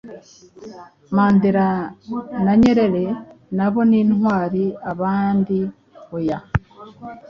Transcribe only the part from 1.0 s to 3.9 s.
mandela na nyelele nabo